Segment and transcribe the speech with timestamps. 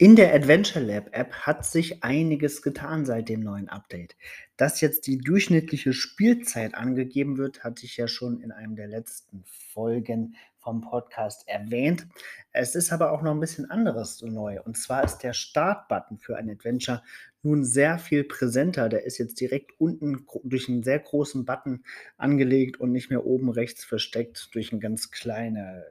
[0.00, 4.14] In der Adventure Lab App hat sich einiges getan seit dem neuen Update.
[4.56, 9.42] Dass jetzt die durchschnittliche Spielzeit angegeben wird, hatte ich ja schon in einem der letzten
[9.44, 12.06] Folgen vom Podcast erwähnt.
[12.52, 14.60] Es ist aber auch noch ein bisschen anderes neu.
[14.62, 17.02] Und zwar ist der Startbutton für ein Adventure
[17.42, 18.88] nun sehr viel präsenter.
[18.88, 21.82] Der ist jetzt direkt unten durch einen sehr großen Button
[22.16, 25.84] angelegt und nicht mehr oben rechts versteckt durch eine ganz kleine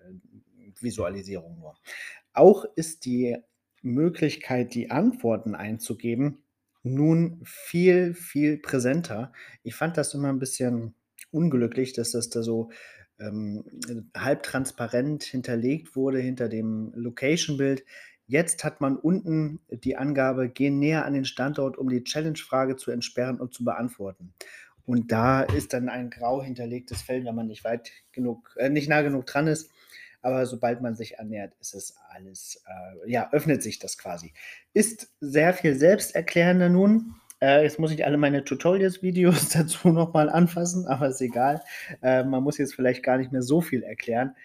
[0.84, 1.76] Visualisierung nur.
[2.34, 3.38] Auch ist die
[3.82, 6.44] Möglichkeit, die Antworten einzugeben,
[6.84, 9.34] nun viel, viel präsenter.
[9.64, 10.96] Ich fand das immer ein bisschen
[11.32, 12.70] unglücklich, dass das da so
[13.20, 13.64] ähm,
[14.16, 14.48] halb
[15.24, 17.84] hinterlegt wurde hinter dem Location-Bild.
[18.28, 22.92] Jetzt hat man unten die Angabe, gehen näher an den Standort, um die Challenge-Frage zu
[22.92, 24.34] entsperren und zu beantworten.
[24.86, 28.88] Und da ist dann ein grau hinterlegtes Feld, wenn man nicht weit genug, äh, nicht
[28.88, 29.72] nah genug dran ist,
[30.28, 34.34] aber sobald man sich annähert, ist es alles, äh, ja, öffnet sich das quasi.
[34.74, 37.16] Ist sehr viel selbsterklärender nun.
[37.42, 41.64] Äh, jetzt muss ich alle meine Tutorials-Videos dazu nochmal anfassen, aber ist egal.
[42.02, 44.36] Äh, man muss jetzt vielleicht gar nicht mehr so viel erklären,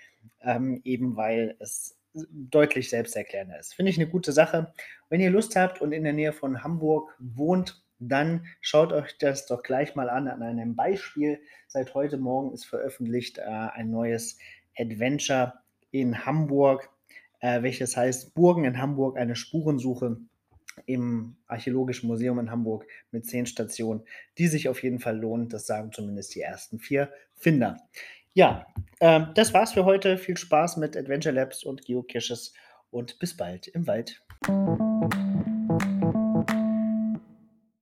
[0.43, 3.75] ähm, eben weil es deutlich selbsterklärender ist.
[3.75, 4.73] Finde ich eine gute Sache.
[5.09, 9.47] Wenn ihr Lust habt und in der Nähe von Hamburg wohnt, dann schaut euch das
[9.47, 11.41] doch gleich mal an an einem Beispiel.
[11.67, 14.39] Seit heute Morgen ist veröffentlicht äh, ein neues
[14.79, 15.55] Adventure
[15.93, 16.91] in Hamburg,
[17.39, 20.17] äh, welches heißt Burgen in Hamburg, eine Spurensuche
[20.87, 24.03] im Archäologischen Museum in Hamburg mit zehn Stationen,
[24.39, 25.49] die sich auf jeden Fall lohnen.
[25.49, 27.77] Das sagen zumindest die ersten vier Finder.
[28.35, 28.67] Ja,
[29.01, 30.17] äh, das war's für heute.
[30.19, 32.55] Viel Spaß mit Adventure Labs und Geocaches
[32.91, 34.23] und bis bald im Wald.